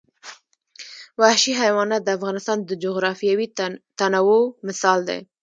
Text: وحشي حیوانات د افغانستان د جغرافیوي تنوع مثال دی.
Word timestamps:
وحشي 1.21 1.53
حیوانات 1.61 2.01
د 2.03 2.09
افغانستان 2.17 2.57
د 2.63 2.71
جغرافیوي 2.83 3.47
تنوع 3.99 4.43
مثال 4.67 4.99
دی. 5.09 5.19